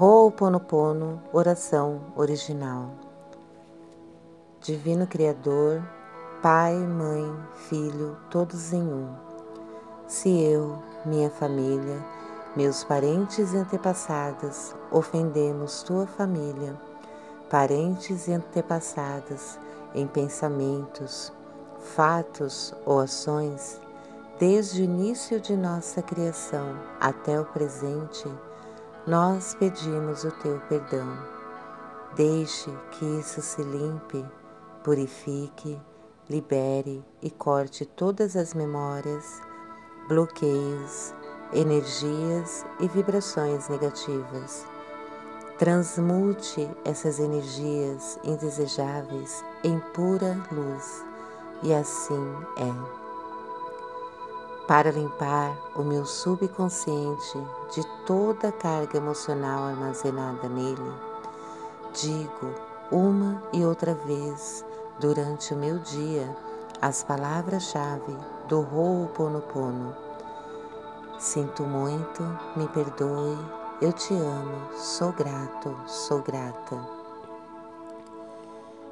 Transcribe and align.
Ho'oponopono, 0.00 1.20
oração 1.32 2.00
original. 2.14 2.90
Divino 4.60 5.08
Criador, 5.08 5.82
Pai, 6.40 6.76
Mãe, 6.76 7.36
Filho, 7.68 8.16
todos 8.30 8.72
em 8.72 8.80
um. 8.80 9.12
Se 10.06 10.28
eu, 10.40 10.80
minha 11.04 11.28
família, 11.28 11.98
meus 12.54 12.84
parentes 12.84 13.52
e 13.52 13.56
antepassados 13.56 14.72
ofendemos 14.92 15.82
tua 15.82 16.06
família, 16.06 16.80
parentes 17.50 18.28
e 18.28 18.32
antepassados 18.32 19.58
em 19.96 20.06
pensamentos, 20.06 21.32
fatos 21.80 22.72
ou 22.86 23.00
ações, 23.00 23.80
desde 24.38 24.80
o 24.80 24.84
início 24.84 25.40
de 25.40 25.56
nossa 25.56 26.00
criação 26.02 26.78
até 27.00 27.40
o 27.40 27.44
presente, 27.46 28.28
nós 29.08 29.54
pedimos 29.54 30.22
o 30.24 30.30
teu 30.32 30.60
perdão. 30.68 31.16
Deixe 32.14 32.70
que 32.90 33.06
isso 33.18 33.40
se 33.40 33.62
limpe, 33.62 34.22
purifique, 34.84 35.80
libere 36.28 37.02
e 37.22 37.30
corte 37.30 37.86
todas 37.86 38.36
as 38.36 38.52
memórias, 38.52 39.40
bloqueios, 40.08 41.14
energias 41.54 42.66
e 42.80 42.88
vibrações 42.88 43.66
negativas. 43.70 44.66
Transmute 45.58 46.68
essas 46.84 47.18
energias 47.18 48.20
indesejáveis 48.22 49.42
em 49.64 49.80
pura 49.94 50.36
luz, 50.52 51.02
e 51.62 51.72
assim 51.72 52.36
é 52.58 52.97
para 54.68 54.90
limpar 54.90 55.56
o 55.74 55.82
meu 55.82 56.04
subconsciente 56.04 57.38
de 57.74 57.82
toda 58.04 58.48
a 58.48 58.52
carga 58.52 58.98
emocional 58.98 59.64
armazenada 59.64 60.46
nele, 60.46 60.92
digo 61.94 62.54
uma 62.92 63.42
e 63.50 63.64
outra 63.64 63.94
vez 63.94 64.62
durante 65.00 65.54
o 65.54 65.56
meu 65.56 65.78
dia 65.78 66.36
as 66.82 67.02
palavras-chave 67.02 68.14
do 68.46 68.60
Ho'oponopono. 68.60 69.96
Sinto 71.18 71.62
muito, 71.62 72.22
me 72.54 72.68
perdoe, 72.68 73.38
eu 73.80 73.92
te 73.92 74.12
amo, 74.12 74.76
sou 74.76 75.12
grato, 75.12 75.74
sou 75.86 76.20
grata. 76.20 76.78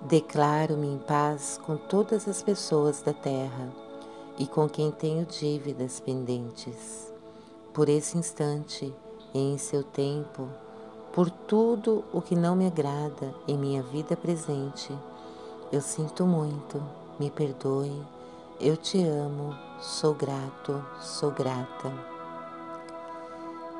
Declaro-me 0.00 0.94
em 0.94 0.98
paz 0.98 1.60
com 1.64 1.76
todas 1.76 2.26
as 2.26 2.42
pessoas 2.42 3.02
da 3.02 3.12
Terra 3.12 3.89
e 4.38 4.46
com 4.46 4.68
quem 4.68 4.90
tenho 4.90 5.26
dívidas 5.26 6.00
pendentes. 6.00 7.12
Por 7.72 7.88
esse 7.88 8.18
instante 8.18 8.92
e 9.34 9.38
em 9.38 9.58
seu 9.58 9.82
tempo, 9.82 10.48
por 11.12 11.30
tudo 11.30 12.04
o 12.12 12.22
que 12.22 12.36
não 12.36 12.54
me 12.54 12.66
agrada 12.66 13.34
em 13.46 13.58
minha 13.58 13.82
vida 13.82 14.16
presente, 14.16 14.96
eu 15.72 15.80
sinto 15.80 16.24
muito, 16.24 16.82
me 17.18 17.30
perdoe, 17.30 18.02
eu 18.60 18.76
te 18.76 19.02
amo, 19.02 19.54
sou 19.80 20.14
grato, 20.14 20.84
sou 21.00 21.30
grata. 21.30 21.92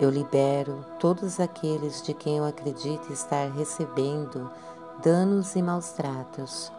Eu 0.01 0.09
libero 0.09 0.85
todos 0.99 1.39
aqueles 1.39 2.03
de 2.03 2.15
quem 2.15 2.39
eu 2.39 2.45
acredito 2.45 3.13
estar 3.13 3.51
recebendo 3.51 4.51
danos 5.03 5.55
e 5.55 5.63
maus 5.63 5.91
tratos, 5.91 6.73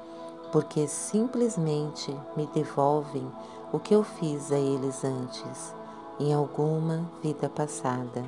porque 0.52 0.88
simplesmente 0.88 2.16
me 2.36 2.46
devolvem 2.48 3.30
o 3.72 3.80
que 3.80 3.96
eu 3.96 4.04
fiz 4.04 4.52
a 4.52 4.58
eles 4.58 5.04
antes, 5.04 5.74
em 6.20 6.34
alguma 6.34 7.10
vida 7.24 7.50
passada. 7.50 8.24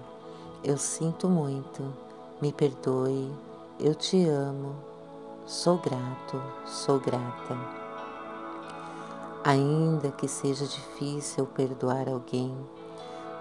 Eu 0.64 0.78
sinto 0.78 1.28
muito, 1.28 1.84
me 2.42 2.54
perdoe, 2.54 3.30
eu 3.80 3.94
te 3.94 4.24
amo, 4.26 4.76
sou 5.46 5.78
grato, 5.78 6.42
sou 6.66 7.00
grata. 7.00 7.58
Ainda 9.44 10.10
que 10.12 10.28
seja 10.28 10.66
difícil 10.66 11.46
perdoar 11.48 12.08
alguém, 12.08 12.56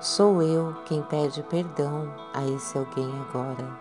sou 0.00 0.42
eu 0.42 0.75
quem 0.87 1.00
pede 1.03 1.44
perdão 1.44 2.12
a 2.34 2.44
esse 2.44 2.76
alguém 2.76 3.09
agora. 3.28 3.81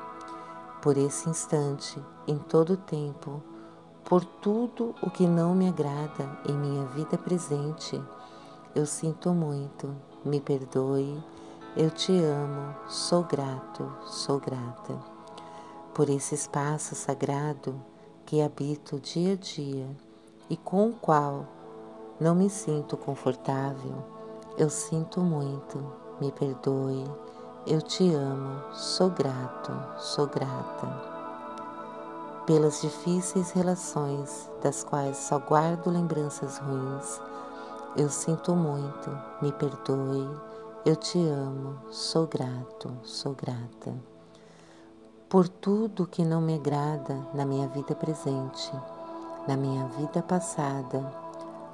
Por 0.83 0.97
esse 0.97 1.27
instante, 1.27 1.99
em 2.27 2.37
todo 2.37 2.73
o 2.73 2.77
tempo, 2.77 3.41
por 4.11 4.25
tudo 4.25 4.93
o 5.01 5.09
que 5.09 5.25
não 5.25 5.55
me 5.55 5.69
agrada 5.69 6.37
em 6.45 6.51
minha 6.51 6.83
vida 6.87 7.17
presente. 7.17 8.03
Eu 8.75 8.85
sinto 8.85 9.29
muito, 9.29 9.95
me 10.25 10.41
perdoe, 10.41 11.23
eu 11.77 11.89
te 11.89 12.11
amo, 12.21 12.75
sou 12.89 13.23
grato, 13.23 13.89
sou 14.03 14.37
grata. 14.37 14.99
Por 15.93 16.09
esse 16.09 16.35
espaço 16.35 16.93
sagrado 16.93 17.81
que 18.25 18.41
habito 18.41 18.99
dia 18.99 19.31
a 19.31 19.37
dia 19.37 19.87
e 20.49 20.57
com 20.57 20.89
o 20.89 20.93
qual 20.93 21.47
não 22.19 22.35
me 22.35 22.49
sinto 22.49 22.97
confortável, 22.97 23.95
eu 24.57 24.69
sinto 24.69 25.21
muito, 25.21 25.81
me 26.19 26.33
perdoe, 26.33 27.05
eu 27.65 27.81
te 27.81 28.13
amo, 28.13 28.73
sou 28.73 29.09
grato, 29.09 29.71
sou 29.99 30.27
grata 30.27 31.20
pelas 32.45 32.81
difíceis 32.81 33.51
relações 33.51 34.49
das 34.61 34.83
quais 34.83 35.17
só 35.17 35.39
guardo 35.39 35.89
lembranças 35.89 36.57
ruins. 36.57 37.21
Eu 37.95 38.09
sinto 38.09 38.55
muito, 38.55 39.09
me 39.41 39.51
perdoe, 39.51 40.29
eu 40.85 40.95
te 40.95 41.19
amo, 41.19 41.77
sou 41.89 42.25
grato, 42.25 42.91
sou 43.03 43.33
grata. 43.33 43.93
Por 45.29 45.47
tudo 45.47 46.07
que 46.07 46.25
não 46.25 46.41
me 46.41 46.55
agrada 46.55 47.15
na 47.33 47.45
minha 47.45 47.67
vida 47.67 47.93
presente, 47.95 48.71
na 49.47 49.55
minha 49.55 49.85
vida 49.87 50.21
passada, 50.21 51.05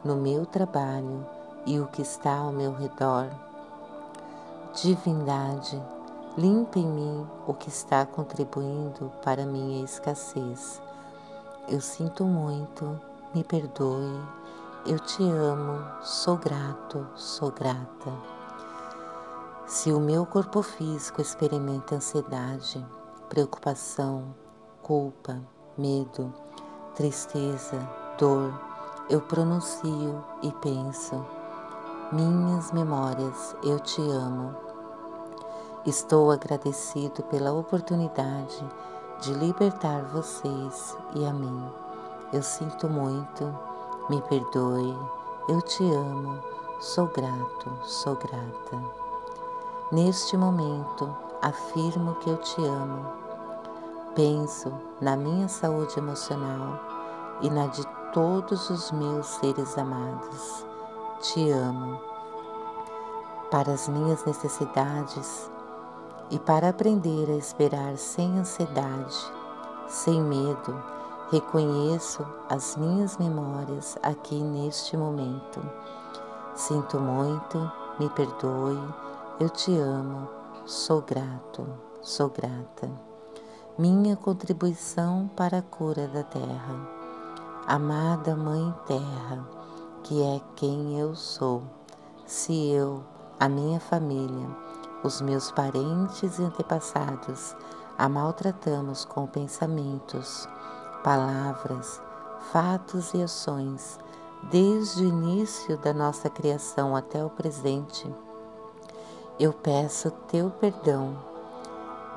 no 0.04 0.16
meu 0.16 0.46
trabalho 0.46 1.26
e 1.66 1.80
o 1.80 1.88
que 1.88 2.02
está 2.02 2.38
ao 2.38 2.52
meu 2.52 2.74
redor. 2.74 3.28
Divindade, 4.82 5.82
Limpe 6.38 6.80
em 6.80 6.86
mim 6.86 7.28
o 7.48 7.54
que 7.56 7.68
está 7.68 8.06
contribuindo 8.06 9.12
para 9.24 9.44
minha 9.44 9.84
escassez. 9.84 10.80
Eu 11.68 11.82
sinto 11.82 12.24
muito, 12.26 13.02
me 13.34 13.44
perdoe, 13.44 14.22
eu 14.86 15.00
te 15.00 15.24
amo, 15.24 15.84
sou 16.04 16.38
grato, 16.38 17.08
sou 17.16 17.50
grata. 17.50 18.14
Se 19.66 19.92
o 19.92 20.00
meu 20.00 20.28
corpo 20.28 20.62
físico 20.62 21.24
experimenta 21.24 21.96
ansiedade, 21.96 22.86
preocupação, 23.28 24.36
culpa, 24.84 25.42
medo, 25.76 26.32
tristeza, 26.94 27.80
dor, 28.20 28.54
eu 29.10 29.22
pronuncio 29.22 30.24
e 30.44 30.52
penso: 30.62 31.26
minhas 32.12 32.72
memórias, 32.72 33.56
eu 33.64 33.80
te 33.80 34.02
amo 34.02 34.67
Estou 35.88 36.32
agradecido 36.32 37.24
pela 37.24 37.54
oportunidade 37.54 38.62
de 39.22 39.34
libertar 39.34 40.04
vocês 40.12 40.98
e 41.16 41.26
a 41.26 41.32
mim. 41.32 41.66
Eu 42.34 42.44
sinto 42.44 42.90
muito, 42.90 43.58
me 44.10 44.22
perdoe, 44.24 44.94
eu 45.48 45.62
te 45.62 45.90
amo, 45.90 46.44
sou 46.82 47.08
grato, 47.08 47.72
sou 47.86 48.18
grata. 48.18 48.84
Neste 49.90 50.36
momento, 50.36 51.16
afirmo 51.42 52.16
que 52.16 52.32
eu 52.32 52.36
te 52.36 52.66
amo. 52.66 53.06
Penso 54.14 54.74
na 55.00 55.16
minha 55.16 55.48
saúde 55.48 55.98
emocional 55.98 56.82
e 57.40 57.50
na 57.50 57.68
de 57.68 57.88
todos 58.12 58.70
os 58.70 58.92
meus 58.92 59.26
seres 59.26 59.78
amados. 59.78 60.66
Te 61.22 61.50
amo. 61.50 61.98
Para 63.50 63.72
as 63.72 63.88
minhas 63.88 64.26
necessidades, 64.26 65.50
e 66.30 66.40
para 66.40 66.70
aprender 66.70 67.30
a 67.30 67.36
esperar 67.36 67.98
sem 67.98 68.38
ansiedade, 68.40 69.16
sem 69.88 70.22
medo, 70.22 70.84
reconheço 71.32 72.26
as 72.50 72.76
minhas 72.76 73.18
memórias 73.18 73.98
aqui 74.04 74.36
neste 74.36 74.98
momento. 74.98 75.62
Sinto 76.56 77.00
muito, 77.00 77.72
me 78.00 78.10
perdoe, 78.10 78.80
eu 79.40 79.50
te 79.50 79.78
amo, 79.78 80.28
sou 80.66 81.02
grato, 81.02 81.68
sou 82.02 82.30
grata. 82.30 82.90
Minha 83.78 84.16
contribuição 84.16 85.30
para 85.36 85.60
a 85.60 85.62
cura 85.62 86.08
da 86.08 86.24
terra. 86.24 86.98
Amada 87.68 88.36
Mãe 88.36 88.74
Terra, 88.88 89.48
que 90.04 90.24
é 90.24 90.42
quem 90.56 90.98
eu 91.00 91.14
sou, 91.16 91.62
se 92.26 92.72
eu, 92.72 93.04
a 93.40 93.48
minha 93.48 93.80
família, 93.80 94.48
os 95.04 95.22
meus 95.22 95.52
parentes 95.52 96.40
e 96.40 96.44
antepassados 96.44 97.56
a 97.98 98.08
maltratamos 98.08 99.04
com 99.06 99.26
pensamentos, 99.26 100.48
palavras, 101.04 102.00
fatos 102.52 103.14
e 103.14 103.24
ações, 103.24 103.98
desde 104.44 105.04
o 105.04 105.08
início 105.08 105.78
da 105.78 105.94
nossa 105.94 106.30
criação 106.30 106.96
até 106.96 107.26
o 107.26 107.30
presente. 107.30 108.08
Eu 109.40 109.52
peço 109.52 110.12
teu 110.28 110.52
perdão. 110.52 111.18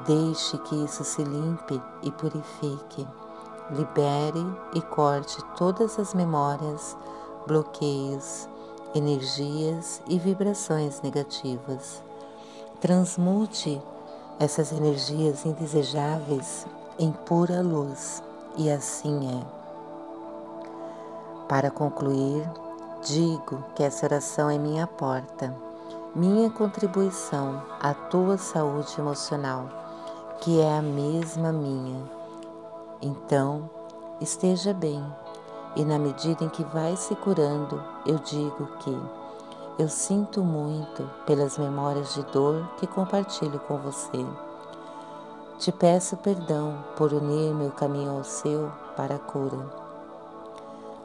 Deixe 0.07 0.59
que 0.59 0.85
isso 0.85 1.03
se 1.03 1.23
limpe 1.23 1.81
e 2.03 2.11
purifique. 2.13 3.07
Libere 3.71 4.45
e 4.75 4.83
corte 4.83 5.43
todas 5.57 5.99
as 5.99 6.13
memórias, 6.13 6.97
bloqueios, 7.47 8.49
energias 8.95 10.03
e 10.09 10.19
vibrações 10.19 11.01
negativas. 11.01 12.03
Transmute 12.81 13.81
essas 14.39 14.73
energias 14.73 15.45
indesejáveis 15.45 16.67
em 16.99 17.13
pura 17.13 17.61
luz, 17.61 18.23
e 18.57 18.71
assim 18.71 19.39
é. 19.39 19.43
Para 21.47 21.71
concluir, 21.71 22.49
digo 23.07 23.63
que 23.75 23.83
essa 23.83 24.07
oração 24.07 24.49
é 24.49 24.57
minha 24.57 24.87
porta, 24.87 25.55
minha 26.15 26.49
contribuição 26.49 27.63
à 27.83 27.93
tua 27.93 28.39
saúde 28.39 28.95
emocional, 28.99 29.69
que 30.41 30.59
é 30.59 30.79
a 30.79 30.83
mesma 30.83 31.53
minha. 31.53 32.03
Então, 33.03 33.69
esteja 34.23 34.73
bem, 34.73 35.05
e 35.77 35.85
na 35.85 35.99
medida 35.99 36.45
em 36.45 36.49
que 36.49 36.65
vai 36.65 36.97
se 36.97 37.15
curando, 37.17 37.83
eu 38.07 38.19
digo 38.21 38.67
que 38.79 39.20
eu 39.81 39.89
sinto 39.89 40.43
muito 40.43 41.09
pelas 41.25 41.57
memórias 41.57 42.13
de 42.13 42.23
dor 42.25 42.69
que 42.79 42.87
compartilho 42.87 43.59
com 43.61 43.79
você. 43.79 44.27
Te 45.59 45.73
peço 45.73 46.19
perdão 46.19 46.85
por 46.99 47.15
unir 47.15 47.55
meu 47.55 47.71
caminho 47.71 48.11
ao 48.11 48.23
seu 48.23 48.71
para 48.95 49.15
a 49.15 49.19
cura. 49.19 49.59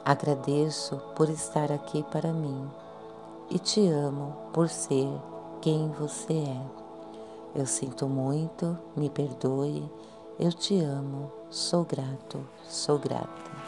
Agradeço 0.04 0.98
por 1.16 1.30
estar 1.30 1.72
aqui 1.72 2.04
para 2.12 2.34
mim 2.34 2.70
e 3.50 3.58
te 3.58 3.88
amo 3.88 4.36
por 4.52 4.68
ser 4.68 5.08
quem 5.62 5.90
você 5.98 6.34
é. 6.34 6.62
Eu 7.56 7.66
sinto 7.66 8.08
muito, 8.08 8.78
me 8.94 9.10
perdoe, 9.10 9.90
eu 10.38 10.52
te 10.52 10.82
amo, 10.82 11.32
sou 11.50 11.86
grato, 11.86 12.46
sou 12.68 13.00
grata. 13.00 13.65